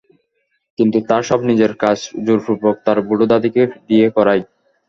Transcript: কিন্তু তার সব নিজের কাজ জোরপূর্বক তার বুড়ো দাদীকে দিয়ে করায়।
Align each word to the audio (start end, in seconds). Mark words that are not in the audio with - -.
কিন্তু 0.79 0.97
তার 1.09 1.21
সব 1.29 1.39
নিজের 1.49 1.71
কাজ 1.83 1.97
জোরপূর্বক 2.25 2.75
তার 2.85 2.97
বুড়ো 3.07 3.25
দাদীকে 3.31 3.61
দিয়ে 3.87 4.07
করায়। 4.15 4.43